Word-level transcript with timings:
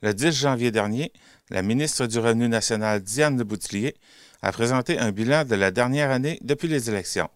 Le 0.00 0.14
10 0.14 0.30
janvier 0.30 0.70
dernier, 0.70 1.12
la 1.50 1.60
ministre 1.62 2.06
du 2.06 2.20
Revenu 2.20 2.48
national, 2.48 3.00
Diane 3.00 3.36
de 3.36 3.42
Boutillier, 3.42 3.96
a 4.42 4.52
présenté 4.52 4.96
un 4.96 5.10
bilan 5.10 5.44
de 5.44 5.56
la 5.56 5.72
dernière 5.72 6.12
année 6.12 6.38
depuis 6.42 6.68
les 6.68 6.88
élections. 6.88 7.28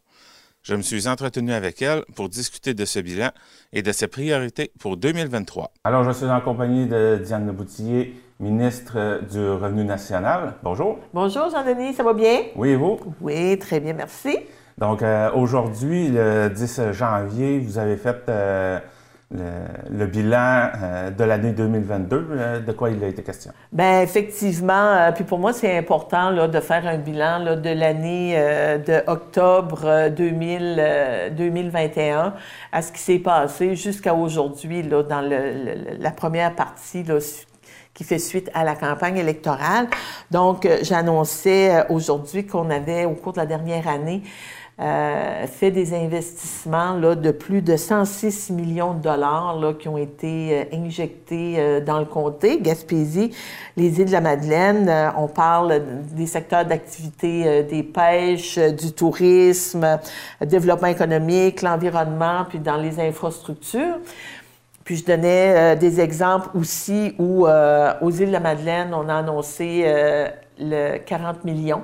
Je 0.62 0.76
me 0.76 0.82
suis 0.82 1.08
entretenu 1.08 1.52
avec 1.52 1.82
elle 1.82 2.04
pour 2.14 2.28
discuter 2.28 2.72
de 2.72 2.84
ce 2.84 3.00
bilan 3.00 3.30
et 3.72 3.82
de 3.82 3.90
ses 3.90 4.06
priorités 4.06 4.70
pour 4.78 4.96
2023. 4.96 5.72
Alors, 5.82 6.04
je 6.04 6.12
suis 6.12 6.26
en 6.26 6.40
compagnie 6.40 6.86
de 6.86 7.20
Diane 7.24 7.48
de 7.48 7.50
Boutillier, 7.50 8.14
ministre 8.38 9.22
du 9.28 9.40
Revenu 9.40 9.82
national. 9.82 10.54
Bonjour. 10.62 11.00
Bonjour, 11.12 11.50
Jean-Denis, 11.50 11.94
ça 11.94 12.04
va 12.04 12.12
bien? 12.12 12.42
Oui, 12.54 12.68
et 12.68 12.76
vous? 12.76 13.00
Oui, 13.20 13.58
très 13.58 13.80
bien, 13.80 13.94
merci. 13.94 14.38
Donc, 14.78 15.02
euh, 15.02 15.32
aujourd'hui, 15.32 16.10
le 16.10 16.48
10 16.48 16.92
janvier, 16.92 17.58
vous 17.58 17.78
avez 17.78 17.96
fait 17.96 18.22
euh, 18.28 18.78
le, 19.90 20.06
bilan 20.06 20.70
euh, 20.74 21.10
de 21.10 21.24
l'année 21.24 21.50
2022. 21.52 22.28
Euh, 22.30 22.60
de 22.60 22.72
quoi 22.72 22.90
il 22.90 23.02
a 23.02 23.08
été 23.08 23.22
question? 23.22 23.52
Bien, 23.72 24.02
effectivement. 24.02 24.72
Euh, 24.72 25.10
puis 25.12 25.24
pour 25.24 25.38
moi, 25.38 25.52
c'est 25.52 25.76
important 25.76 26.46
de 26.46 26.60
faire 26.60 26.86
un 26.86 26.98
bilan 26.98 27.56
de 27.56 27.70
l'année 27.70 28.36
de 28.86 29.02
octobre 29.06 30.10
2021 30.10 32.34
à 32.72 32.82
ce 32.82 32.92
qui 32.92 33.00
s'est 33.00 33.18
passé 33.18 33.74
jusqu'à 33.76 34.14
aujourd'hui 34.14 34.82
dans 34.82 35.20
la 35.20 36.10
première 36.10 36.54
partie 36.54 37.04
qui 37.94 38.04
fait 38.04 38.18
suite 38.18 38.50
à 38.54 38.64
la 38.64 38.74
campagne 38.74 39.18
électorale. 39.18 39.86
Donc, 40.30 40.66
j'annonçais 40.82 41.84
aujourd'hui 41.90 42.46
qu'on 42.46 42.70
avait, 42.70 43.04
au 43.04 43.12
cours 43.12 43.34
de 43.34 43.38
la 43.38 43.46
dernière 43.46 43.86
année, 43.86 44.22
euh, 44.82 45.46
fait 45.46 45.70
des 45.70 45.94
investissements 45.94 46.94
là, 46.94 47.14
de 47.14 47.30
plus 47.30 47.62
de 47.62 47.76
106 47.76 48.50
millions 48.50 48.94
de 48.94 49.00
dollars 49.00 49.56
là, 49.60 49.74
qui 49.74 49.86
ont 49.86 49.98
été 49.98 50.66
euh, 50.72 50.76
injectés 50.76 51.54
euh, 51.58 51.80
dans 51.80 52.00
le 52.00 52.04
comté, 52.04 52.58
Gaspésie, 52.60 53.30
les 53.76 54.00
îles 54.00 54.06
de 54.06 54.12
la 54.12 54.20
Madeleine. 54.20 55.12
on 55.16 55.28
parle 55.28 55.82
des 56.16 56.26
secteurs 56.26 56.64
d'activité 56.64 57.62
des 57.62 57.84
pêches, 57.84 58.58
du 58.58 58.92
tourisme, 58.92 60.00
développement 60.44 60.88
économique, 60.88 61.62
l'environnement, 61.62 62.44
puis 62.48 62.58
dans 62.58 62.76
les 62.76 62.98
infrastructures. 62.98 63.98
Puis 64.84 64.96
je 64.96 65.04
donnais 65.04 65.76
des 65.76 66.00
exemples 66.00 66.48
aussi 66.56 67.14
où, 67.18 67.46
aux 67.46 68.10
îles 68.10 68.26
de 68.26 68.32
la 68.32 68.40
Madeleine, 68.40 68.92
on 68.94 69.08
a 69.08 69.14
annoncé 69.14 69.84
le 70.58 70.98
40 70.98 71.44
millions 71.44 71.82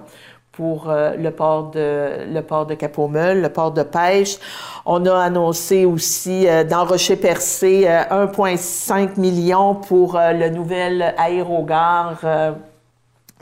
pour 0.58 0.90
euh, 0.90 1.14
le 1.16 1.30
port 1.30 1.70
de 1.70 2.34
le 2.34 2.40
port 2.42 2.66
de 2.66 2.74
le 2.74 3.48
port 3.48 3.70
de 3.70 3.84
pêche. 3.84 4.38
On 4.84 5.06
a 5.06 5.16
annoncé 5.22 5.84
aussi 5.84 6.48
euh, 6.48 6.64
dans 6.64 6.84
Rocher-Percé 6.84 7.84
1,5 7.84 8.92
euh, 8.92 9.06
million 9.18 9.76
pour 9.76 10.18
le 10.18 10.48
nouvel 10.50 11.14
aérogare 11.16 12.56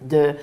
de 0.02 0.34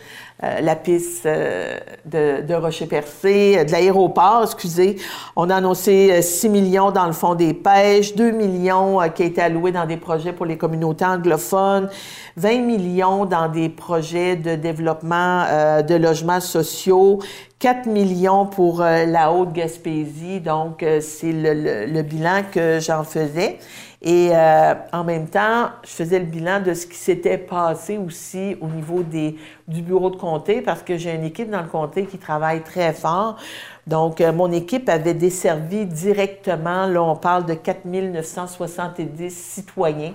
euh, 0.43 0.59
la 0.61 0.75
piste 0.75 1.25
euh, 1.25 1.79
de, 2.05 2.53
Rocher-Percé, 2.53 3.57
euh, 3.57 3.63
de 3.63 3.71
l'aéroport, 3.71 4.43
excusez. 4.43 4.97
On 5.35 5.49
a 5.49 5.55
annoncé 5.55 6.21
6 6.21 6.49
millions 6.49 6.91
dans 6.91 7.05
le 7.05 7.13
fonds 7.13 7.35
des 7.35 7.53
pêches, 7.53 8.15
2 8.15 8.31
millions 8.31 8.99
qui 9.15 9.23
a 9.23 9.25
été 9.25 9.41
alloués 9.41 9.71
dans 9.71 9.85
des 9.85 9.97
projets 9.97 10.33
pour 10.33 10.45
les 10.45 10.57
communautés 10.57 11.05
anglophones, 11.05 11.89
20 12.37 12.59
millions 12.59 13.25
dans 13.25 13.47
des 13.47 13.69
projets 13.69 14.35
de 14.35 14.55
développement 14.55 15.45
de 15.81 15.95
logements 15.95 16.41
sociaux, 16.41 17.19
4 17.59 17.87
millions 17.87 18.45
pour 18.45 18.79
la 18.81 19.31
Haute-Gaspésie. 19.31 20.41
Donc, 20.41 20.85
c'est 20.99 21.31
le, 21.31 22.01
bilan 22.01 22.43
que 22.51 22.79
j'en 22.81 23.03
faisais. 23.03 23.59
Et 24.05 24.31
euh, 24.33 24.73
en 24.91 25.05
même 25.05 25.29
temps, 25.29 25.69
je 25.83 25.89
faisais 25.91 26.19
le 26.19 26.25
bilan 26.25 26.59
de 26.59 26.73
ce 26.73 26.85
qui 26.85 26.97
s'était 26.97 27.37
passé 27.37 27.97
aussi 27.97 28.57
au 28.59 28.67
niveau 28.67 29.01
des, 29.01 29.37
du 29.67 29.81
bureau 29.81 30.09
de 30.09 30.15
comté 30.15 30.61
parce 30.61 30.83
que 30.83 30.97
j'ai 30.97 31.13
une 31.13 31.23
équipe 31.23 31.49
dans 31.49 31.61
le 31.61 31.67
comté 31.67 32.05
qui 32.05 32.17
travaille 32.17 32.61
très 32.61 32.93
fort. 32.93 33.37
Donc, 33.85 34.21
euh, 34.21 34.31
mon 34.31 34.51
équipe 34.51 34.87
avait 34.87 35.13
desservi 35.13 35.85
directement, 35.85 36.85
là, 36.85 37.03
on 37.03 37.17
parle 37.17 37.45
de 37.45 37.53
4 37.53 37.85
970 37.85 39.29
citoyens, 39.29 40.13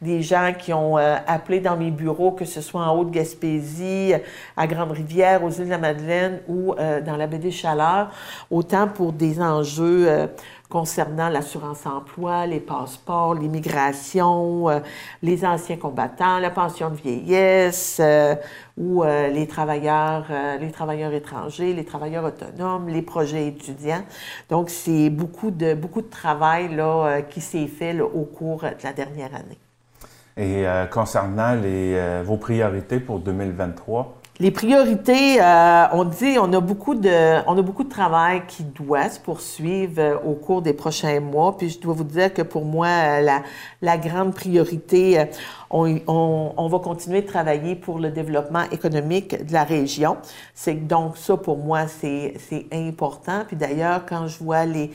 des 0.00 0.22
gens 0.22 0.54
qui 0.58 0.72
ont 0.72 0.96
euh, 0.96 1.16
appelé 1.26 1.60
dans 1.60 1.76
mes 1.76 1.90
bureaux, 1.90 2.32
que 2.32 2.46
ce 2.46 2.62
soit 2.62 2.80
en 2.80 2.96
Haute-Gaspésie, 2.96 4.14
à 4.56 4.66
Grande-Rivière, 4.66 5.44
aux 5.44 5.50
îles 5.50 5.66
de 5.66 5.70
la 5.70 5.78
Madeleine 5.78 6.40
ou 6.48 6.74
dans 6.74 7.16
la 7.16 7.26
baie 7.26 7.38
des 7.38 7.50
Chaleurs, 7.50 8.10
autant 8.50 8.88
pour 8.88 9.12
des 9.12 9.40
enjeux 9.40 10.28
concernant 10.70 11.28
l'assurance-emploi, 11.28 12.46
les 12.46 12.60
passeports, 12.60 13.34
l'immigration, 13.34 14.70
euh, 14.70 14.78
les 15.22 15.44
anciens 15.44 15.76
combattants, 15.76 16.38
la 16.38 16.50
pension 16.50 16.90
de 16.90 16.94
vieillesse 16.94 17.98
euh, 18.00 18.36
ou 18.78 19.02
euh, 19.02 19.28
les 19.28 19.46
travailleurs, 19.48 20.26
les 20.58 20.70
travailleurs 20.70 21.12
étrangers, 21.12 21.74
les 21.74 21.84
travailleurs 21.84 22.24
autonomes, 22.24 22.88
les 22.88 23.02
projets 23.02 23.48
étudiants. 23.48 24.04
Donc, 24.48 24.70
c'est 24.70 25.10
beaucoup 25.10 25.50
de, 25.50 25.74
beaucoup 25.74 26.00
de 26.00 26.08
travail 26.08 26.74
là, 26.74 27.20
qui 27.22 27.40
s'est 27.40 27.66
fait 27.66 28.00
au 28.00 28.22
cours 28.22 28.62
de 28.62 28.84
la 28.84 28.92
dernière 28.92 29.34
année. 29.34 29.58
Et 30.36 30.64
concernant 30.90 31.54
les, 31.54 32.22
vos 32.22 32.36
priorités 32.36 33.00
pour 33.00 33.18
2023, 33.18 34.19
les 34.40 34.50
priorités, 34.50 35.38
euh, 35.38 35.84
on 35.92 36.04
dit, 36.04 36.38
on 36.40 36.50
a 36.54 36.60
beaucoup 36.60 36.94
de, 36.94 37.46
on 37.46 37.58
a 37.58 37.62
beaucoup 37.62 37.84
de 37.84 37.90
travail 37.90 38.42
qui 38.48 38.62
doit 38.62 39.10
se 39.10 39.20
poursuivre 39.20 40.00
euh, 40.00 40.16
au 40.24 40.32
cours 40.32 40.62
des 40.62 40.72
prochains 40.72 41.20
mois. 41.20 41.58
Puis 41.58 41.68
je 41.68 41.78
dois 41.78 41.92
vous 41.92 42.04
dire 42.04 42.32
que 42.32 42.40
pour 42.40 42.64
moi, 42.64 42.86
euh, 42.86 43.20
la, 43.20 43.42
la 43.82 43.98
grande 43.98 44.34
priorité, 44.34 45.26
on, 45.70 46.68
va 46.68 46.78
continuer 46.80 47.22
de 47.22 47.26
travailler 47.26 47.76
pour 47.76 47.98
le 47.98 48.10
développement 48.10 48.64
économique 48.72 49.46
de 49.46 49.52
la 49.52 49.64
région. 49.64 50.16
C'est 50.54 50.74
donc 50.74 51.16
ça 51.16 51.36
pour 51.36 51.58
moi, 51.58 51.86
c'est, 51.86 52.34
important. 52.72 53.44
Puis 53.46 53.56
d'ailleurs, 53.56 54.04
quand 54.06 54.26
je 54.26 54.42
vois 54.42 54.66
les 54.66 54.90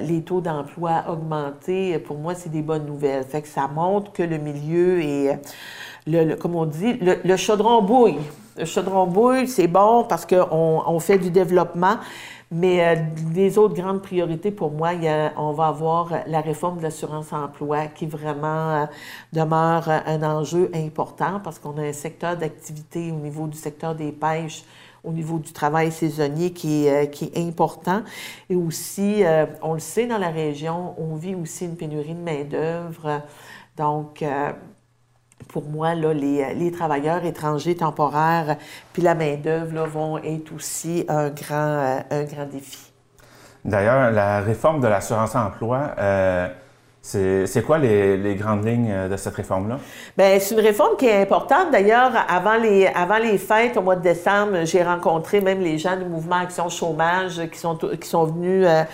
les 0.00 0.22
taux 0.22 0.40
d'emploi 0.40 1.04
augmenter, 1.10 1.98
pour 1.98 2.16
moi, 2.16 2.34
c'est 2.34 2.48
des 2.48 2.62
bonnes 2.62 2.86
nouvelles. 2.86 3.24
Fait 3.24 3.46
ça 3.46 3.68
montre 3.68 4.12
que 4.12 4.22
le 4.22 4.38
milieu 4.38 5.02
est, 5.02 5.38
le, 6.06 6.36
comme 6.36 6.54
on 6.54 6.64
dit, 6.64 6.94
le, 6.94 7.18
le 7.22 7.36
chaudron 7.36 7.82
bouille. 7.82 8.16
Le 8.56 8.64
chaudron 8.64 9.06
bouille, 9.06 9.46
c'est 9.46 9.68
bon 9.68 10.04
parce 10.04 10.24
qu'on 10.24 10.82
on 10.86 10.98
fait 11.00 11.18
du 11.18 11.30
développement. 11.30 11.98
Mais 12.50 12.82
euh, 12.82 13.00
les 13.34 13.58
autres 13.58 13.74
grandes 13.74 14.00
priorités 14.00 14.50
pour 14.50 14.70
moi, 14.70 14.92
on 15.36 15.52
va 15.52 15.66
avoir 15.66 16.12
la 16.26 16.40
réforme 16.40 16.78
de 16.78 16.82
l'assurance-emploi 16.82 17.88
qui 17.88 18.06
vraiment 18.06 18.70
euh, 18.70 18.86
demeure 19.34 19.88
un 19.88 20.22
enjeu 20.22 20.70
important 20.74 21.40
parce 21.44 21.58
qu'on 21.58 21.76
a 21.76 21.82
un 21.82 21.92
secteur 21.92 22.38
d'activité 22.38 23.12
au 23.12 23.16
niveau 23.16 23.46
du 23.46 23.58
secteur 23.58 23.94
des 23.94 24.12
pêches, 24.12 24.64
au 25.04 25.12
niveau 25.12 25.38
du 25.38 25.52
travail 25.52 25.92
saisonnier 25.92 26.52
qui 26.52 26.86
est, 26.86 27.04
euh, 27.04 27.06
qui 27.06 27.26
est 27.26 27.38
important. 27.38 28.02
Et 28.48 28.56
aussi, 28.56 29.22
on 29.62 29.74
le 29.74 29.80
sait 29.80 30.06
dans 30.06 30.18
la 30.18 30.30
région, 30.30 30.94
on 30.98 31.16
vit 31.16 31.34
aussi 31.34 31.66
une 31.66 31.76
pénurie 31.76 32.14
de 32.14 32.20
main-d'œuvre. 32.20 33.22
Donc, 33.76 34.24
pour 35.48 35.64
moi, 35.64 35.94
là, 35.94 36.12
les, 36.12 36.54
les, 36.54 36.70
travailleurs 36.70 37.24
étrangers 37.24 37.76
temporaires 37.76 38.56
puis 38.92 39.02
la 39.02 39.14
main-d'œuvre 39.14 39.86
vont 39.86 40.18
être 40.18 40.52
aussi 40.54 41.04
un 41.08 41.30
grand, 41.30 41.54
euh, 41.54 42.00
un 42.10 42.24
grand 42.24 42.46
défi. 42.46 42.92
D'ailleurs, 43.64 44.10
la 44.12 44.40
réforme 44.40 44.80
de 44.80 44.86
l'assurance-emploi, 44.86 45.94
euh, 45.98 46.48
c'est 47.02 47.64
quoi 47.64 47.78
les, 47.78 48.16
les, 48.16 48.34
grandes 48.34 48.66
lignes 48.66 49.08
de 49.08 49.16
cette 49.16 49.34
réforme-là? 49.34 49.78
Bien, 50.16 50.38
c'est 50.38 50.54
une 50.54 50.60
réforme 50.60 50.96
qui 50.96 51.06
est 51.06 51.22
importante. 51.22 51.70
D'ailleurs, 51.72 52.12
avant 52.28 52.56
les, 52.56 52.86
avant 52.86 53.16
les 53.16 53.38
fêtes, 53.38 53.76
au 53.76 53.82
mois 53.82 53.96
de 53.96 54.02
décembre, 54.02 54.64
j'ai 54.64 54.82
rencontré 54.82 55.40
même 55.40 55.60
les 55.60 55.78
gens 55.78 55.96
du 55.96 56.04
mouvement 56.04 56.36
Action 56.36 56.68
Chômage 56.68 57.40
qui 57.50 57.58
sont, 57.58 57.76
qui 57.76 58.08
sont 58.08 58.24
venus. 58.24 58.66
Euh, 58.66 58.68
euh, 58.68 58.84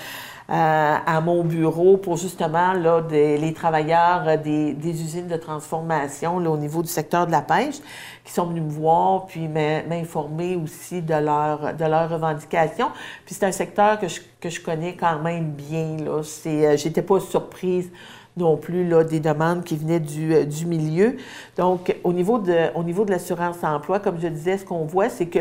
à 0.49 1.21
mon 1.23 1.43
bureau 1.43 1.97
pour 1.97 2.19
justement 2.19 2.75
là, 2.75 3.03
les 3.11 3.53
travailleurs 3.55 4.25
euh, 4.27 4.37
des, 4.37 4.75
des, 4.75 5.03
usines 5.03 5.27
de 5.27 5.37
transformation 5.37 6.39
là, 6.39 6.51
au 6.51 6.59
niveau 6.59 6.83
du 6.83 6.89
secteur 6.89 7.27
de 7.27 7.33
la 7.33 7.41
pêche 7.41 7.77
qui 8.25 8.33
sont 8.33 8.47
venus 8.47 8.63
me 8.63 8.71
voir 8.71 9.27
puis 9.27 9.49
m'informer 9.49 10.57
aussi 10.57 11.01
de, 11.01 11.15
leur, 11.15 11.73
de 11.75 11.85
leurs 11.85 12.11
revendications. 12.11 12.91
Puis 13.25 13.35
c'est 13.35 13.47
un 13.47 13.53
secteur 13.53 13.99
que 13.99 14.09
je, 14.09 14.21
que 14.41 14.51
je 14.51 14.61
connais 14.61 14.95
quand 14.97 15.19
même 15.21 15.53
bien. 15.53 15.97
Là. 16.05 16.23
C'est, 16.23 16.67
euh, 16.67 16.77
j'étais 16.77 17.03
pas 17.03 17.21
surprise 17.21 17.91
non 18.37 18.57
plus 18.57 18.87
là, 18.87 19.05
des 19.05 19.21
demandes 19.21 19.65
qui 19.65 19.77
venaient 19.77 20.01
du, 20.01 20.45
du 20.45 20.67
milieu. 20.67 21.17
Donc, 21.57 21.95
au 22.03 22.13
niveau 22.13 22.39
de, 22.39 22.75
au 22.75 22.83
niveau 22.83 23.05
de 23.05 23.13
l'assurance-emploi, 23.13 24.01
comme 24.01 24.21
je 24.21 24.27
disais, 24.27 24.59
ce 24.59 24.65
qu'on 24.65 24.85
voit, 24.85 25.09
c'est 25.09 25.27
que 25.27 25.39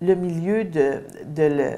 le 0.00 0.14
milieu 0.14 0.64
de, 0.64 1.02
de 1.24 1.42
le, 1.42 1.70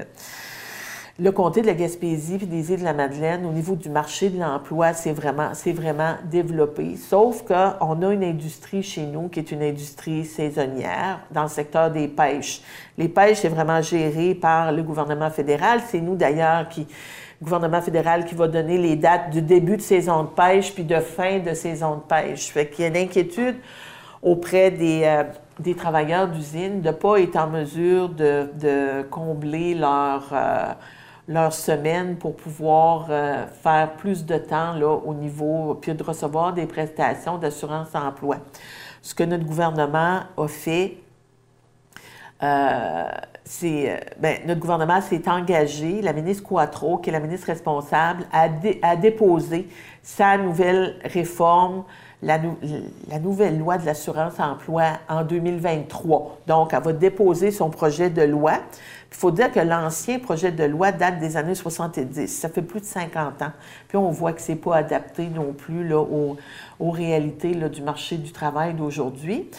le 1.17 1.31
comté 1.31 1.61
de 1.61 1.67
la 1.67 1.73
Gaspésie 1.73 2.37
puis 2.37 2.45
des 2.45 2.73
îles 2.73 2.79
de 2.79 2.83
la 2.83 2.93
Madeleine, 2.93 3.45
au 3.45 3.53
niveau 3.53 3.75
du 3.75 3.89
marché 3.89 4.29
de 4.29 4.37
l'emploi, 4.37 4.91
c'est 4.91 5.13
vraiment, 5.13 5.51
c'est 5.53 5.71
vraiment 5.71 6.15
développé. 6.29 6.97
Sauf 6.97 7.43
qu'on 7.43 8.01
a 8.01 8.13
une 8.13 8.23
industrie 8.23 8.83
chez 8.83 9.05
nous 9.05 9.29
qui 9.29 9.39
est 9.39 9.51
une 9.51 9.63
industrie 9.63 10.25
saisonnière 10.25 11.21
dans 11.31 11.43
le 11.43 11.47
secteur 11.47 11.89
des 11.89 12.09
pêches. 12.09 12.61
Les 12.97 13.07
pêches, 13.07 13.37
c'est 13.37 13.49
vraiment 13.49 13.81
géré 13.81 14.35
par 14.35 14.73
le 14.73 14.83
gouvernement 14.83 15.29
fédéral. 15.29 15.79
C'est 15.87 16.01
nous 16.01 16.17
d'ailleurs 16.17 16.67
qui, 16.67 16.81
le 16.81 17.45
gouvernement 17.45 17.81
fédéral 17.81 18.25
qui 18.25 18.35
va 18.35 18.49
donner 18.49 18.77
les 18.77 18.97
dates 18.97 19.29
du 19.29 19.41
début 19.41 19.77
de 19.77 19.81
saison 19.81 20.23
de 20.23 20.29
pêche 20.29 20.73
puis 20.73 20.83
de 20.83 20.99
fin 20.99 21.39
de 21.39 21.53
saison 21.53 21.95
de 21.95 22.01
pêche. 22.01 22.47
Fait 22.49 22.67
qu'il 22.67 22.83
y 22.83 22.87
a 22.87 22.89
une 22.89 22.97
inquiétude 22.97 23.55
auprès 24.21 24.69
des, 24.69 25.03
euh, 25.05 25.73
travailleurs 25.77 26.27
d'usine 26.27 26.81
de 26.81 26.89
ne 26.89 26.93
pas 26.93 27.21
être 27.21 27.37
en 27.37 27.47
mesure 27.47 28.09
de, 28.09 28.49
de 28.59 29.03
combler 29.03 29.75
leur, 29.75 30.27
euh, 30.33 30.73
leur 31.27 31.53
semaine 31.53 32.17
pour 32.17 32.35
pouvoir 32.35 33.07
euh, 33.09 33.47
faire 33.47 33.93
plus 33.93 34.25
de 34.25 34.37
temps 34.37 34.73
là, 34.73 34.93
au 34.93 35.13
niveau, 35.13 35.77
puis 35.81 35.93
de 35.93 36.03
recevoir 36.03 36.53
des 36.53 36.65
prestations 36.65 37.37
d'assurance 37.37 37.95
emploi. 37.95 38.37
Ce 39.01 39.15
que 39.15 39.23
notre 39.23 39.45
gouvernement 39.45 40.21
a 40.37 40.47
fait, 40.47 40.97
euh, 42.43 43.07
c'est, 43.43 43.99
ben, 44.19 44.39
notre 44.45 44.59
gouvernement 44.59 45.01
s'est 45.01 45.27
engagé, 45.27 46.01
la 46.01 46.13
ministre 46.13 46.43
Quattro, 46.43 46.97
qui 46.97 47.09
est 47.09 47.13
la 47.13 47.19
ministre 47.19 47.47
responsable, 47.47 48.25
a, 48.31 48.49
dé, 48.49 48.79
a 48.83 48.95
déposé 48.95 49.67
sa 50.03 50.37
nouvelle 50.37 50.95
réforme 51.03 51.85
la, 52.25 53.19
nouvelle 53.19 53.59
loi 53.59 53.77
de 53.77 53.85
l'assurance 53.85 54.39
emploi 54.39 54.83
en 55.07 55.23
2023. 55.23 56.39
Donc, 56.47 56.73
elle 56.73 56.81
va 56.81 56.93
déposer 56.93 57.51
son 57.51 57.69
projet 57.69 58.09
de 58.09 58.23
loi. 58.23 58.53
Il 59.15 59.17
faut 59.17 59.31
dire 59.31 59.49
que 59.49 59.61
l'ancien 59.61 60.19
projet 60.19 60.51
de 60.51 60.65
loi 60.65 60.91
date 60.91 61.19
des 61.19 61.37
années 61.37 61.55
70. 61.55 62.27
Ça 62.27 62.49
fait 62.49 62.61
plus 62.61 62.81
de 62.81 62.85
50 62.85 63.41
ans. 63.43 63.51
Puis 63.87 63.97
on 63.97 64.11
voit 64.11 64.33
que 64.33 64.41
c'est 64.41 64.57
pas 64.57 64.75
adapté 64.75 65.27
non 65.27 65.53
plus 65.53 65.87
là, 65.87 66.01
aux, 66.01 66.35
aux 66.81 66.91
réalités 66.91 67.53
là, 67.53 67.69
du 67.69 67.81
marché 67.81 68.17
du 68.17 68.33
travail 68.33 68.73
d'aujourd'hui. 68.73 69.49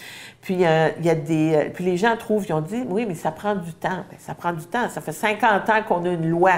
Puis, 0.46 0.64
euh, 0.64 0.90
il 1.00 1.06
y 1.06 1.10
a 1.10 1.16
des, 1.16 1.72
puis 1.74 1.84
les 1.84 1.96
gens 1.96 2.16
trouvent, 2.16 2.46
ils 2.48 2.52
ont 2.52 2.60
dit, 2.60 2.84
oui, 2.88 3.04
mais 3.04 3.16
ça 3.16 3.32
prend 3.32 3.56
du 3.56 3.72
temps. 3.72 4.04
Bien, 4.08 4.18
ça 4.20 4.32
prend 4.32 4.52
du 4.52 4.64
temps. 4.64 4.88
Ça 4.88 5.00
fait 5.00 5.10
50 5.10 5.68
ans 5.68 5.82
qu'on 5.88 6.04
a 6.04 6.10
une 6.10 6.28
loi. 6.28 6.52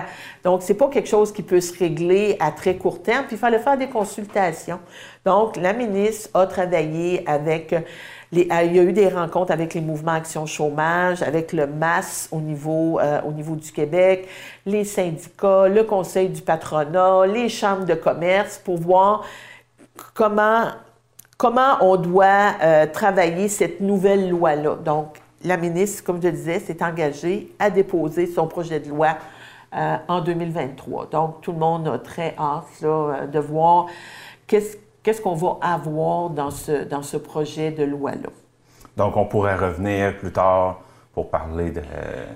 Donc, 0.44 0.60
c'est 0.62 0.74
pas 0.74 0.88
quelque 0.88 1.08
chose 1.08 1.32
qui 1.32 1.42
peut 1.42 1.62
se 1.62 1.78
régler 1.78 2.36
à 2.38 2.50
très 2.50 2.76
court 2.76 3.02
terme. 3.02 3.24
Puis, 3.26 3.36
il 3.36 3.38
fallait 3.38 3.60
faire 3.60 3.78
des 3.78 3.88
consultations. 3.88 4.78
Donc, 5.24 5.56
la 5.56 5.72
ministre 5.72 6.28
a 6.34 6.46
travaillé 6.46 7.26
avec 7.26 7.74
les, 8.30 8.42
il 8.64 8.76
y 8.76 8.78
a 8.78 8.82
eu 8.82 8.92
des 8.92 9.08
rencontres 9.08 9.52
avec 9.52 9.75
les 9.75 9.80
mouvements 9.80 10.12
Action 10.12 10.44
Chômage, 10.44 11.22
avec 11.22 11.52
le 11.52 11.66
MAS 11.66 12.28
au 12.30 12.40
niveau, 12.40 12.98
euh, 13.00 13.20
au 13.22 13.32
niveau 13.32 13.56
du 13.56 13.72
Québec, 13.72 14.28
les 14.66 14.84
syndicats, 14.84 15.69
le 15.69 15.82
Conseil 15.84 16.28
du 16.28 16.42
patronat, 16.42 17.26
les 17.26 17.48
chambres 17.48 17.86
de 17.86 17.94
commerce 17.94 18.58
pour 18.58 18.76
voir 18.76 19.25
comment, 20.12 20.66
comment 21.38 21.78
on 21.80 21.96
doit 21.96 22.54
euh, 22.62 22.86
travailler 22.86 23.48
cette 23.48 23.80
nouvelle 23.80 24.28
loi-là. 24.28 24.76
Donc, 24.76 25.20
la 25.42 25.56
ministre, 25.56 26.04
comme 26.04 26.20
je 26.22 26.28
disais, 26.28 26.58
s'est 26.58 26.82
engagée 26.82 27.54
à 27.58 27.70
déposer 27.70 28.26
son 28.26 28.46
projet 28.46 28.81
de 28.81 28.90
loi 28.90 29.16
euh, 29.74 29.96
en 30.08 30.20
2023. 30.20 31.08
Donc, 31.10 31.40
tout 31.40 31.52
le 31.52 31.58
monde 31.58 31.88
a 31.88 31.98
très 31.98 32.34
hâte 32.38 33.31
de 33.31 33.38
voir 33.38 33.86
qu'est-ce 34.46 34.76
qu'est-ce 35.08 35.22
qu'on 35.22 35.34
va 35.34 35.56
avoir 35.62 36.28
dans 36.28 36.50
ce, 36.50 36.84
dans 36.84 37.00
ce 37.00 37.16
projet 37.16 37.70
de 37.70 37.82
loi-là? 37.82 38.28
Donc, 38.94 39.16
on 39.16 39.25
pourrait 39.25 39.55
revenir 39.55 40.14
plus 40.19 40.31
tard 40.31 40.82
pour 41.14 41.31
parler 41.31 41.70
de, 41.70 41.81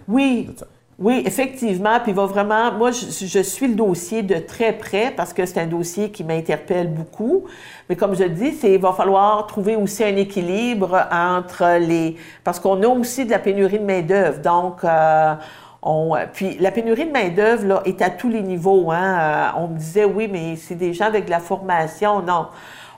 oui. 0.08 0.48
ça. 0.56 0.64
Oui, 0.98 1.22
effectivement. 1.26 2.00
Puis, 2.02 2.14
va 2.14 2.24
vraiment. 2.24 2.72
Moi, 2.72 2.90
je, 2.92 3.26
je, 3.26 3.40
suis 3.40 3.68
le 3.68 3.74
dossier 3.74 4.22
de 4.22 4.36
très 4.36 4.72
près 4.72 5.12
parce 5.14 5.34
que 5.34 5.44
c'est 5.44 5.60
un 5.60 5.66
dossier 5.66 6.10
qui 6.10 6.24
m'interpelle 6.24 6.90
beaucoup. 6.90 7.44
Mais 7.90 7.96
comme 7.96 8.14
je 8.14 8.24
dis, 8.24 8.52
c'est 8.52 8.72
il 8.72 8.80
va 8.80 8.94
falloir 8.94 9.46
trouver 9.46 9.76
aussi 9.76 10.02
un 10.02 10.16
équilibre 10.16 10.98
entre 11.12 11.78
les. 11.78 12.16
Parce 12.42 12.58
qu'on 12.58 12.82
a 12.82 12.86
aussi 12.86 13.26
de 13.26 13.30
la 13.32 13.38
pénurie 13.38 13.80
de 13.80 13.84
main-d'œuvre. 13.84 14.40
Donc, 14.40 14.82
euh, 14.82 15.34
on, 15.82 16.14
puis 16.32 16.56
la 16.58 16.70
pénurie 16.70 17.06
de 17.06 17.12
main-d'œuvre 17.12 17.82
est 17.84 18.00
à 18.02 18.10
tous 18.10 18.28
les 18.28 18.42
niveaux. 18.42 18.90
Hein. 18.92 19.18
Euh, 19.20 19.48
on 19.58 19.68
me 19.68 19.78
disait 19.78 20.04
oui, 20.04 20.28
mais 20.30 20.56
c'est 20.56 20.76
des 20.76 20.92
gens 20.92 21.06
avec 21.06 21.26
de 21.26 21.30
la 21.30 21.40
formation. 21.40 22.22
Non. 22.22 22.46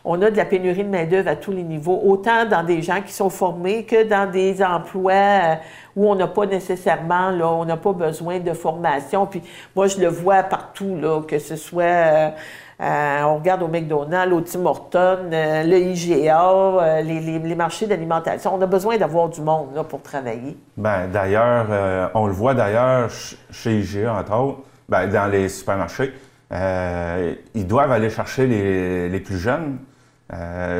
On 0.06 0.20
a 0.20 0.30
de 0.30 0.36
la 0.36 0.44
pénurie 0.44 0.84
de 0.84 0.90
main-d'œuvre 0.90 1.30
à 1.30 1.36
tous 1.36 1.50
les 1.50 1.62
niveaux, 1.62 1.98
autant 2.04 2.44
dans 2.44 2.62
des 2.62 2.82
gens 2.82 3.00
qui 3.00 3.12
sont 3.12 3.30
formés 3.30 3.84
que 3.84 4.04
dans 4.04 4.30
des 4.30 4.62
emplois 4.62 5.12
euh, 5.14 5.54
où 5.96 6.10
on 6.10 6.14
n'a 6.14 6.26
pas 6.26 6.44
nécessairement, 6.44 7.30
là, 7.30 7.48
on 7.48 7.64
n'a 7.64 7.78
pas 7.78 7.94
besoin 7.94 8.38
de 8.38 8.52
formation. 8.52 9.24
Puis 9.24 9.40
moi, 9.74 9.86
je 9.86 9.98
le 9.98 10.08
vois 10.08 10.42
partout, 10.42 10.94
là, 11.00 11.22
que 11.22 11.38
ce 11.38 11.56
soit 11.56 12.34
euh, 12.80 13.22
on 13.22 13.36
regarde 13.36 13.62
au 13.62 13.68
McDonald's, 13.68 14.32
au 14.32 14.40
Tim 14.40 14.66
Hortons, 14.66 15.30
euh, 15.32 15.62
le 15.62 15.78
IGA, 15.78 16.50
euh, 16.50 17.00
les, 17.02 17.38
les, 17.38 17.54
marchés 17.54 17.86
d'alimentation. 17.86 18.54
On 18.54 18.60
a 18.60 18.66
besoin 18.66 18.96
d'avoir 18.96 19.28
du 19.28 19.40
monde 19.40 19.80
pour 19.88 20.02
travailler. 20.02 20.56
Ben, 20.76 21.06
d'ailleurs, 21.08 22.10
on 22.14 22.26
le 22.26 22.32
voit 22.32 22.54
d'ailleurs 22.54 23.10
chez 23.50 23.78
IGA, 23.78 24.12
entre 24.12 24.36
autres, 24.36 24.60
ben, 24.88 25.06
dans 25.06 25.30
les 25.30 25.48
supermarchés. 25.48 26.12
ils 26.50 27.66
doivent 27.66 27.92
aller 27.92 28.10
chercher 28.10 28.46
les, 28.46 29.20
plus 29.20 29.38
jeunes. 29.38 29.78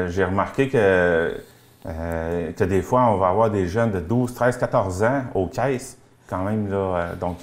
J'ai 0.09 0.25
remarqué 0.25 0.69
que, 0.69 1.37
que 1.85 2.65
des 2.65 2.83
fois, 2.83 3.03
on 3.07 3.19
va 3.19 3.29
avoir 3.29 3.51
des 3.51 3.69
jeunes 3.69 3.93
de 3.93 4.01
12, 4.01 4.35
13, 4.35 4.57
14 4.57 5.03
ans 5.05 5.23
aux 5.35 5.47
caisses, 5.47 5.97
quand 6.29 6.43
même. 6.43 6.69
Là, 6.69 7.11
donc, 7.21 7.39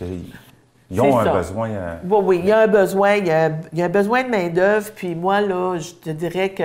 ils 0.91 1.01
ont 1.01 1.17
un 1.17 1.23
ça. 1.23 1.33
besoin. 1.33 1.69
Euh... 1.69 1.95
Oui, 2.03 2.17
oui, 2.23 2.39
il 2.43 2.45
y 2.49 2.51
a 2.51 2.59
un 2.59 2.67
besoin. 2.67 3.15
Il 3.15 3.27
y 3.27 3.31
a, 3.31 3.49
il 3.71 3.79
y 3.79 3.81
a 3.81 3.85
un 3.85 3.89
besoin 3.89 4.23
de 4.23 4.29
main-d'œuvre. 4.29 4.91
Puis 4.95 5.15
moi, 5.15 5.41
là, 5.41 5.77
je 5.77 5.93
te 5.93 6.09
dirais 6.09 6.49
que 6.49 6.63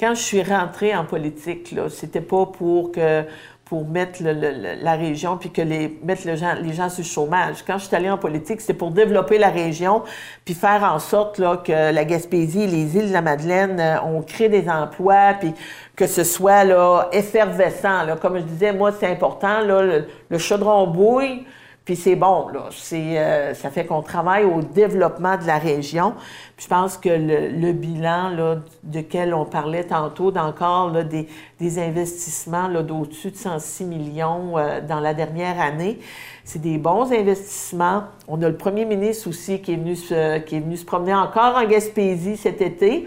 quand 0.00 0.14
je 0.14 0.22
suis 0.22 0.42
rentrée 0.42 0.96
en 0.96 1.04
politique, 1.04 1.72
là, 1.72 1.88
c'était 1.90 2.20
pas 2.20 2.46
pour 2.46 2.92
que 2.92 3.24
pour 3.66 3.84
mettre 3.84 4.22
le, 4.22 4.32
le, 4.32 4.52
la 4.80 4.94
région 4.94 5.36
puis 5.36 5.50
que 5.50 5.60
les 5.60 5.98
mettre 6.04 6.24
le 6.24 6.36
gens, 6.36 6.54
les 6.62 6.72
gens 6.72 6.88
sur 6.88 7.02
le 7.02 7.08
chômage. 7.08 7.64
Quand 7.66 7.78
je 7.78 7.86
suis 7.86 7.96
allée 7.96 8.08
en 8.08 8.16
politique, 8.16 8.60
c'était 8.60 8.74
pour 8.74 8.92
développer 8.92 9.38
la 9.38 9.48
région 9.50 10.02
puis 10.44 10.54
faire 10.54 10.84
en 10.84 11.00
sorte 11.00 11.38
là, 11.38 11.56
que 11.56 11.92
la 11.92 12.04
Gaspésie 12.04 12.62
et 12.62 12.66
les 12.68 12.96
îles 12.96 13.08
de 13.08 13.12
la 13.12 13.22
Madeleine 13.22 13.80
euh, 13.80 14.00
ont 14.02 14.22
créé 14.22 14.48
des 14.48 14.68
emplois 14.68 15.34
puis 15.40 15.52
que 15.96 16.06
ce 16.06 16.22
soit 16.22 16.62
là 16.62 17.08
effervescent. 17.10 18.04
Là. 18.04 18.14
Comme 18.14 18.36
je 18.38 18.44
disais, 18.44 18.72
moi, 18.72 18.92
c'est 18.92 19.10
important, 19.10 19.60
là, 19.60 19.82
le, 19.82 20.06
le 20.30 20.38
chaudron 20.38 20.86
bouille. 20.86 21.44
Puis 21.86 21.94
c'est 21.94 22.16
bon, 22.16 22.48
là. 22.48 22.64
C'est, 22.72 23.16
euh, 23.16 23.54
ça 23.54 23.70
fait 23.70 23.86
qu'on 23.86 24.02
travaille 24.02 24.44
au 24.44 24.60
développement 24.60 25.36
de 25.38 25.46
la 25.46 25.56
région. 25.56 26.14
Puis 26.56 26.64
je 26.64 26.68
pense 26.68 26.96
que 26.96 27.08
le, 27.08 27.48
le 27.48 27.72
bilan 27.72 28.30
là, 28.30 28.56
duquel 28.82 29.32
on 29.32 29.44
parlait 29.44 29.84
tantôt, 29.84 30.32
d'encore 30.32 30.90
là, 30.90 31.04
des, 31.04 31.28
des 31.60 31.78
investissements 31.78 32.66
là, 32.66 32.82
d'au-dessus 32.82 33.30
de 33.30 33.36
106 33.36 33.84
millions 33.84 34.58
euh, 34.58 34.80
dans 34.80 34.98
la 34.98 35.14
dernière 35.14 35.60
année, 35.60 36.00
c'est 36.42 36.60
des 36.60 36.76
bons 36.76 37.12
investissements. 37.12 38.02
On 38.26 38.42
a 38.42 38.48
le 38.48 38.56
premier 38.56 38.84
ministre 38.84 39.28
aussi 39.28 39.60
qui 39.62 39.74
est 39.74 39.76
venu 39.76 39.94
se, 39.94 40.38
qui 40.38 40.56
est 40.56 40.60
venu 40.60 40.76
se 40.76 40.84
promener 40.84 41.14
encore 41.14 41.54
en 41.56 41.64
Gaspésie 41.66 42.36
cet 42.36 42.62
été. 42.62 43.06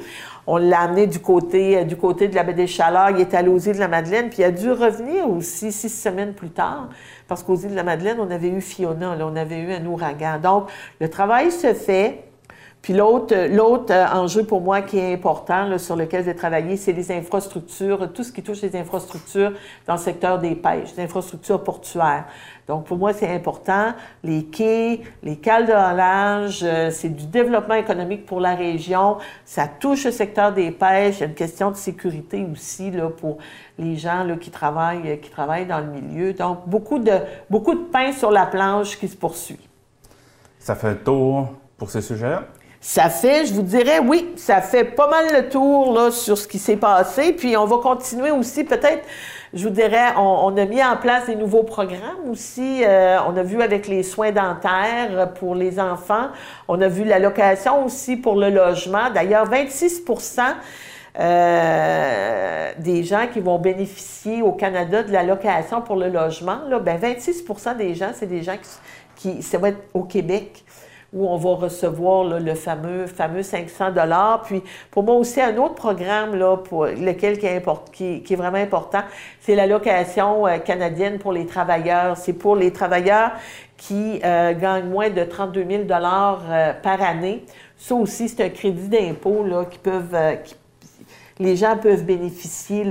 On 0.51 0.57
l'a 0.57 0.79
amené 0.79 1.05
du 1.05 1.19
côté, 1.19 1.85
du 1.85 1.95
côté 1.95 2.27
de 2.27 2.33
la 2.33 2.41
baie 2.41 2.55
des 2.55 2.65
Chaleurs. 2.65 3.11
Il 3.11 3.21
est 3.21 3.35
allé 3.35 3.49
aux 3.49 3.59
îles 3.59 3.75
de 3.75 3.79
la 3.79 3.87
Madeleine, 3.87 4.29
puis 4.29 4.39
il 4.39 4.45
a 4.45 4.49
dû 4.49 4.71
revenir 4.71 5.29
aussi 5.29 5.71
six 5.71 5.89
semaines 5.89 6.33
plus 6.33 6.49
tard, 6.49 6.89
parce 7.27 7.43
qu'aux 7.43 7.55
îles 7.55 7.69
de 7.69 7.75
la 7.75 7.83
Madeleine, 7.83 8.17
on 8.19 8.31
avait 8.31 8.49
eu 8.49 8.59
Fiona, 8.59 9.15
on 9.21 9.35
avait 9.35 9.59
eu 9.59 9.71
un 9.71 9.85
ouragan. 9.85 10.39
Donc, 10.41 10.71
le 10.99 11.07
travail 11.07 11.51
se 11.51 11.75
fait. 11.75 12.23
Puis 12.81 12.93
l'autre, 12.93 13.35
l'autre 13.49 13.93
enjeu 13.93 14.45
pour 14.45 14.61
moi 14.61 14.81
qui 14.81 14.97
est 14.97 15.13
important, 15.13 15.77
sur 15.77 15.97
lequel 15.97 16.23
j'ai 16.23 16.35
travaillé, 16.35 16.77
c'est 16.77 16.93
les 16.93 17.11
infrastructures, 17.11 18.11
tout 18.13 18.23
ce 18.23 18.31
qui 18.31 18.41
touche 18.41 18.61
les 18.61 18.75
infrastructures 18.75 19.51
dans 19.85 19.93
le 19.95 19.99
secteur 19.99 20.39
des 20.39 20.55
pêches, 20.55 20.95
les 20.95 21.03
infrastructures 21.03 21.61
portuaires. 21.61 22.25
Donc, 22.67 22.85
pour 22.85 22.97
moi, 22.97 23.11
c'est 23.13 23.27
important. 23.27 23.93
Les 24.23 24.45
quais, 24.45 25.01
les 25.23 25.35
cales 25.37 25.65
de 25.65 25.73
halage, 25.73 26.61
euh, 26.63 26.89
c'est 26.91 27.09
du 27.09 27.25
développement 27.25 27.75
économique 27.75 28.25
pour 28.25 28.39
la 28.39 28.55
région. 28.55 29.17
Ça 29.43 29.67
touche 29.67 30.05
le 30.05 30.11
secteur 30.11 30.53
des 30.53 30.71
pêches. 30.71 31.17
Il 31.17 31.21
y 31.21 31.23
a 31.23 31.25
une 31.25 31.33
question 31.33 31.71
de 31.71 31.75
sécurité 31.75 32.47
aussi 32.49 32.91
pour 33.17 33.39
les 33.77 33.97
gens 33.97 34.23
là, 34.23 34.35
qui, 34.37 34.51
travaillent, 34.51 35.19
qui 35.19 35.29
travaillent 35.29 35.65
dans 35.65 35.79
le 35.79 35.87
milieu. 35.87 36.33
Donc, 36.33 36.59
beaucoup 36.67 36.99
de, 36.99 37.11
beaucoup 37.49 37.73
de 37.73 37.83
pain 37.91 38.13
sur 38.13 38.31
la 38.31 38.45
planche 38.45 38.97
qui 38.97 39.07
se 39.07 39.17
poursuit. 39.17 39.67
Ça 40.59 40.75
fait 40.75 40.91
le 40.91 40.99
tour 40.99 41.49
pour 41.77 41.89
ce 41.89 42.01
sujet-là? 42.01 42.43
Ça 42.81 43.09
fait, 43.09 43.45
je 43.45 43.53
vous 43.53 43.61
dirais, 43.61 43.99
oui, 43.99 44.33
ça 44.37 44.61
fait 44.61 44.85
pas 44.85 45.09
mal 45.09 45.25
le 45.33 45.49
tour 45.49 45.93
là, 45.93 46.11
sur 46.11 46.37
ce 46.37 46.47
qui 46.47 46.57
s'est 46.57 46.77
passé. 46.77 47.33
Puis 47.33 47.57
on 47.57 47.65
va 47.65 47.77
continuer 47.77 48.31
aussi, 48.31 48.63
peut-être, 48.63 49.03
je 49.53 49.67
vous 49.67 49.73
dirais, 49.73 50.13
on, 50.15 50.55
a 50.55 50.65
mis 50.65 50.81
en 50.81 50.95
place 50.95 51.25
des 51.25 51.35
nouveaux 51.35 51.63
programmes 51.63 52.29
aussi. 52.31 52.83
Euh, 52.85 53.17
on 53.27 53.35
a 53.35 53.43
vu 53.43 53.61
avec 53.61 53.89
les 53.89 54.01
soins 54.01 54.31
dentaires 54.31 55.33
pour 55.33 55.55
les 55.55 55.77
enfants. 55.77 56.27
On 56.69 56.79
a 56.81 56.87
vu 56.87 57.03
l'allocation 57.03 57.83
aussi 57.83 58.15
pour 58.15 58.37
le 58.37 58.49
logement. 58.49 59.09
D'ailleurs, 59.13 59.49
26% 59.49 60.41
euh, 61.19 62.71
des 62.77 63.03
gens 63.03 63.27
qui 63.33 63.41
vont 63.41 63.59
bénéficier 63.59 64.41
au 64.41 64.53
Canada 64.53 65.03
de 65.03 65.11
l'allocation 65.11 65.81
pour 65.81 65.97
le 65.97 66.07
logement, 66.07 66.59
là, 66.69 66.79
ben 66.79 66.97
26% 66.97 67.75
des 67.75 67.93
gens, 67.93 68.11
c'est 68.13 68.27
des 68.27 68.41
gens 68.41 68.55
qui, 69.17 69.33
qui, 69.35 69.43
ça 69.43 69.57
va 69.57 69.69
être 69.69 69.81
au 69.93 70.03
Québec 70.03 70.63
où 71.13 71.27
on 71.27 71.37
va 71.37 71.55
recevoir 71.55 72.23
le 72.39 72.53
fameux, 72.53 73.07
fameux 73.07 73.43
500 73.43 73.91
dollars. 73.91 74.43
Puis 74.43 74.61
pour 74.91 75.03
moi 75.03 75.15
aussi, 75.15 75.41
un 75.41 75.57
autre 75.57 75.75
programme 75.75 76.35
lequel 76.35 77.39
qui 77.39 77.45
est, 77.47 78.35
vraiment 78.35 78.57
important, 78.57 79.01
c'est 79.41 79.55
l'allocation 79.55 80.47
euh, 80.47 80.57
canadienne 80.59 81.17
pour 81.17 81.33
les 81.33 81.45
travailleurs. 81.45 82.17
C'est 82.17 82.33
pour 82.33 82.55
les 82.55 82.71
travailleurs 82.71 83.31
qui 83.77 84.19
euh, 84.23 84.53
gagnent 84.53 84.89
moins 84.89 85.09
de 85.09 85.23
32 85.23 85.65
000 85.67 85.83
dollars 85.83 86.41
euh, 86.49 86.73
par 86.73 87.01
année. 87.01 87.43
Ça 87.77 87.95
aussi, 87.95 88.29
c'est 88.29 88.43
un 88.43 88.49
crédit 88.49 88.89
d'impôt 88.89 89.43
là, 89.43 89.65
qui 89.65 89.79
peuvent, 89.79 90.15
les 91.39 91.55
gens 91.55 91.77
peuvent 91.77 92.03
bénéficier 92.03 92.85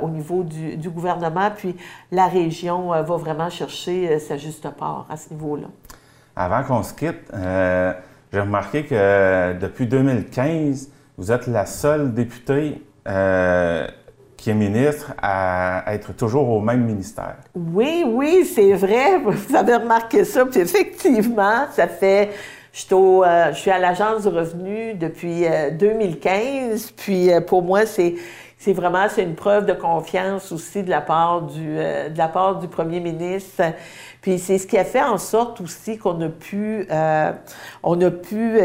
au 0.00 0.08
niveau 0.08 0.44
du, 0.44 0.88
gouvernement, 0.88 1.50
puis 1.50 1.74
la 2.12 2.28
région 2.28 2.90
va 2.90 3.02
vraiment 3.02 3.50
chercher 3.50 4.20
sa 4.20 4.36
juste 4.36 4.70
part 4.70 5.06
à 5.10 5.16
ce 5.16 5.30
niveau-là. 5.30 5.66
Avant 6.34 6.62
qu'on 6.62 6.82
se 6.82 6.94
quitte, 6.94 7.30
j'ai 8.32 8.40
remarqué 8.40 8.84
que 8.84 9.52
depuis 9.58 9.86
2015, 9.86 10.88
vous 11.18 11.32
êtes 11.32 11.46
la 11.46 11.66
seule 11.66 12.14
députée 12.14 12.82
qui 14.36 14.50
est 14.50 14.54
ministre 14.54 15.12
à 15.22 15.84
être 15.88 16.12
toujours 16.14 16.48
au 16.48 16.60
même 16.60 16.84
ministère. 16.84 17.36
Oui, 17.54 18.04
oui, 18.06 18.44
c'est 18.44 18.72
vrai. 18.72 19.18
Vous 19.18 19.54
avez 19.54 19.76
remarqué 19.76 20.24
ça. 20.24 20.44
Puis 20.46 20.60
effectivement, 20.60 21.66
ça 21.72 21.86
fait 21.86 22.30
euh, 22.92 23.52
je, 23.52 23.58
suis 23.58 23.70
à 23.70 23.78
l'Agence 23.78 24.22
du 24.22 24.28
revenu 24.28 24.94
depuis 24.94 25.44
2015. 25.78 26.30
Euh, 26.30 26.92
puis 26.96 27.32
euh, 27.32 27.40
pour 27.40 27.62
moi, 27.62 27.86
c'est 27.86 28.14
c'est 28.62 28.72
vraiment 28.74 29.08
c'est 29.08 29.24
une 29.24 29.34
preuve 29.34 29.66
de 29.66 29.72
confiance 29.72 30.52
aussi 30.52 30.84
de 30.84 30.90
la 30.90 31.00
part 31.00 31.42
du 31.42 31.74
de 31.74 32.16
la 32.16 32.28
part 32.28 32.60
du 32.60 32.68
premier 32.68 33.00
ministre. 33.00 33.60
Puis 34.20 34.38
c'est 34.38 34.56
ce 34.56 34.68
qui 34.68 34.78
a 34.78 34.84
fait 34.84 35.02
en 35.02 35.18
sorte 35.18 35.60
aussi 35.60 35.98
qu'on 35.98 36.20
a 36.20 36.28
pu 36.28 36.86
on 37.82 38.00
a 38.00 38.10
pu 38.12 38.60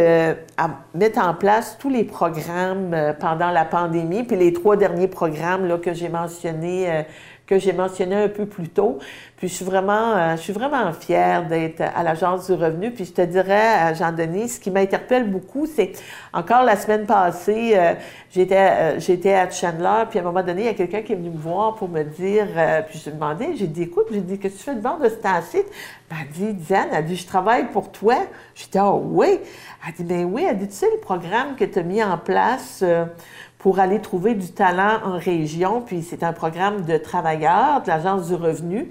mettre 0.94 1.20
en 1.20 1.34
place 1.34 1.78
tous 1.80 1.90
les 1.90 2.04
programmes 2.04 2.96
pendant 3.20 3.50
la 3.50 3.66
pandémie. 3.66 4.22
Puis 4.22 4.38
les 4.38 4.54
trois 4.54 4.78
derniers 4.78 5.08
programmes 5.08 5.68
là, 5.68 5.80
que 5.80 5.96
j'ai 5.96 6.10
mentionnés 6.10 7.06
que 7.48 7.58
j'ai 7.60 7.72
mentionné 7.72 8.16
un 8.16 8.28
peu 8.28 8.46
plus 8.46 8.68
tôt. 8.68 9.00
Puis 9.38 9.48
je 9.48 9.54
suis 9.54 9.66
vraiment, 9.66 10.16
euh, 10.16 10.36
je 10.36 10.42
suis 10.42 10.54
vraiment 10.54 10.92
fière 10.92 11.48
d'être 11.48 11.82
à 11.82 12.04
l'Agence 12.04 12.48
du 12.48 12.54
revenu. 12.54 12.92
Puis 12.92 13.06
je 13.06 13.14
te 13.14 13.22
dirais, 13.22 13.96
Jean-Denis, 13.96 14.50
ce 14.50 14.60
qui 14.60 14.70
m'interpelle 14.70 15.30
beaucoup, 15.32 15.66
c'est 15.66 15.94
encore 16.34 16.64
la 16.64 16.76
semaine 16.76 17.06
passée, 17.06 17.74
euh, 17.76 17.94
j'étais, 18.32 18.58
euh, 18.58 19.00
j'étais 19.00 19.34
à 19.34 19.50
Chandler, 19.50 20.04
puis 20.10 20.20
à 20.20 20.24
un 20.24 20.26
moment 20.26 20.44
donné, 20.44 20.64
il 20.64 20.66
y 20.66 20.70
a 20.70 20.74
quelqu'un 20.74 21.02
qui 21.04 21.14
est 21.14 21.16
venu 21.16 21.30
me 21.30 21.38
voir 21.38 21.76
pour 21.76 21.88
me 21.88 22.04
dire, 22.04 22.48
puis 22.90 23.00
je 23.00 23.06
lui 23.06 23.10
ai 23.10 23.14
demandé, 23.14 23.56
j'ai 23.56 23.68
dit, 23.68 23.84
écoute, 23.84 24.08
j'ai 24.12 24.22
dit, 24.22 24.40
que 24.40 24.50
tu 24.50 24.58
fais 24.58 24.76
de 24.76 24.82
bord 24.82 25.00
de 25.00 25.08
cet 25.08 25.26
site? 25.44 25.68
Elle 26.10 26.18
m'a 26.18 26.24
dit, 26.32 26.54
Diane, 26.54 26.90
elle 26.92 27.06
dit, 27.06 27.16
je 27.16 27.28
travaille 27.28 27.68
pour 27.72 27.92
toi. 27.92 28.16
J'ai 28.56 28.68
dit, 28.72 28.78
ah 28.78 28.94
oui. 28.94 29.40
Elle 29.88 29.94
dit, 29.94 30.04
ben 30.04 30.26
oui, 30.26 30.46
elle 30.50 30.58
dit, 30.58 30.68
tu 30.68 30.74
sais, 30.74 30.90
le 30.92 31.00
programme 31.00 31.56
que 31.56 31.64
tu 31.64 31.80
as 31.80 31.84
mis 31.84 32.04
en 32.04 32.18
place 32.18 32.84
pour 33.58 33.80
aller 33.80 34.00
trouver 34.00 34.36
du 34.36 34.52
talent 34.52 35.00
en 35.04 35.18
région. 35.18 35.82
Puis 35.82 36.04
c'est 36.04 36.24
un 36.24 36.34
programme 36.34 36.82
de 36.82 36.98
travailleurs 36.98 37.82
de 37.82 37.88
l'Agence 37.88 38.28
du 38.28 38.36
revenu. 38.36 38.90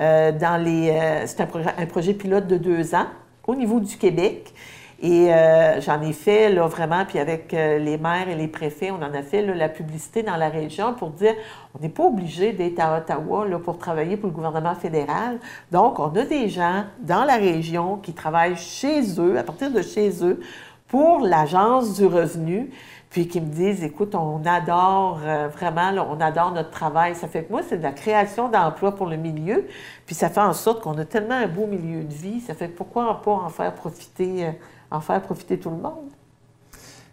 Euh, 0.00 0.32
dans 0.32 0.62
les, 0.62 0.90
euh, 0.90 1.26
c'est 1.26 1.40
un, 1.40 1.48
un, 1.78 1.86
projet 1.86 2.14
pilote 2.14 2.46
de 2.46 2.56
deux 2.56 2.94
ans 2.94 3.06
au 3.46 3.54
niveau 3.54 3.80
du 3.80 3.96
Québec. 3.96 4.52
Et 5.00 5.32
euh, 5.32 5.80
j'en 5.80 6.02
ai 6.02 6.12
fait 6.12 6.50
là 6.50 6.66
vraiment, 6.66 7.04
puis 7.04 7.20
avec 7.20 7.52
les 7.52 7.98
maires 7.98 8.28
et 8.28 8.34
les 8.34 8.48
préfets, 8.48 8.90
on 8.90 8.96
en 8.96 9.14
a 9.14 9.22
fait 9.22 9.42
la 9.42 9.68
publicité 9.68 10.24
dans 10.24 10.36
la 10.36 10.48
région 10.48 10.92
pour 10.92 11.10
dire 11.10 11.34
on 11.72 11.80
n'est 11.80 11.88
pas 11.88 12.02
obligé 12.02 12.52
d'être 12.52 12.80
à 12.80 12.98
Ottawa 12.98 13.46
là, 13.46 13.60
pour 13.60 13.78
travailler 13.78 14.16
pour 14.16 14.28
le 14.28 14.34
gouvernement 14.34 14.74
fédéral. 14.74 15.38
Donc, 15.70 16.00
on 16.00 16.08
a 16.16 16.24
des 16.24 16.48
gens 16.48 16.82
dans 17.00 17.22
la 17.22 17.36
région 17.36 17.98
qui 17.98 18.12
travaillent 18.12 18.56
chez 18.56 19.20
eux, 19.20 19.38
à 19.38 19.44
partir 19.44 19.70
de 19.70 19.82
chez 19.82 20.10
eux, 20.24 20.40
pour 20.88 21.20
l'Agence 21.20 21.94
du 21.94 22.06
revenu 22.06 22.70
puis 23.10 23.26
qui 23.26 23.40
me 23.40 23.46
disent, 23.46 23.82
écoute, 23.82 24.14
on 24.14 24.42
adore 24.44 25.20
euh, 25.24 25.48
vraiment, 25.48 25.92
on 26.10 26.20
adore 26.20 26.52
notre 26.52 26.70
travail. 26.70 27.14
Ça 27.14 27.26
fait 27.26 27.44
que 27.44 27.52
moi, 27.52 27.62
c'est 27.66 27.78
de 27.78 27.82
la 27.82 27.92
création 27.92 28.48
d'emplois 28.48 28.94
pour 28.94 29.06
le 29.06 29.16
milieu, 29.16 29.66
puis 30.04 30.14
ça 30.14 30.28
fait 30.28 30.40
en 30.40 30.52
sorte 30.52 30.82
qu'on 30.82 30.98
a 30.98 31.04
tellement 31.04 31.34
un 31.34 31.46
beau 31.46 31.66
milieu 31.66 32.04
de 32.04 32.12
vie, 32.12 32.40
ça 32.40 32.54
fait 32.54 32.68
pourquoi 32.68 33.22
pas 33.22 33.30
en 33.30 33.48
faire 33.48 33.74
profiter, 33.74 34.46
euh, 34.46 34.50
en 34.90 35.00
faire 35.00 35.22
profiter 35.22 35.58
tout 35.58 35.70
le 35.70 35.76
monde? 35.76 36.10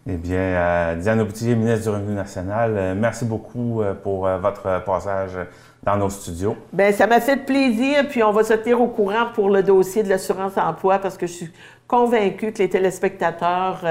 Eh 0.08 0.16
bien, 0.16 0.38
euh, 0.38 0.96
Diane 0.96 1.24
Boutillier, 1.24 1.56
ministre 1.56 1.84
du 1.84 1.88
Revenu 1.88 2.14
national, 2.14 2.94
merci 2.94 3.24
beaucoup 3.24 3.82
pour 4.04 4.28
votre 4.40 4.84
passage 4.84 5.32
dans 5.82 5.96
nos 5.96 6.10
studios. 6.10 6.56
Bien, 6.72 6.92
ça 6.92 7.08
m'a 7.08 7.20
fait 7.20 7.44
plaisir, 7.44 8.06
puis 8.08 8.22
on 8.22 8.30
va 8.30 8.44
se 8.44 8.54
tenir 8.54 8.80
au 8.80 8.86
courant 8.86 9.26
pour 9.34 9.50
le 9.50 9.64
dossier 9.64 10.04
de 10.04 10.08
l'assurance 10.08 10.56
emploi 10.56 11.00
parce 11.00 11.16
que 11.16 11.26
je 11.26 11.32
suis 11.32 11.52
convaincue 11.86 12.52
que 12.52 12.58
les 12.58 12.68
téléspectateurs 12.68 13.84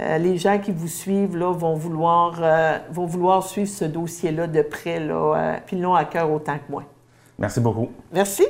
euh, 0.00 0.18
les 0.18 0.38
gens 0.38 0.58
qui 0.58 0.72
vous 0.72 0.88
suivent 0.88 1.36
là, 1.36 1.52
vont, 1.52 1.74
vouloir, 1.74 2.40
euh, 2.42 2.78
vont 2.90 3.06
vouloir 3.06 3.44
suivre 3.44 3.68
ce 3.68 3.84
dossier-là 3.84 4.48
de 4.48 4.62
près, 4.62 4.98
là, 4.98 5.14
euh, 5.14 5.56
puis 5.64 5.78
l'ont 5.78 5.94
à 5.94 6.04
cœur 6.04 6.30
autant 6.32 6.56
que 6.56 6.70
moi. 6.70 6.82
Merci 7.38 7.60
beaucoup. 7.60 7.90
Merci. 8.12 8.44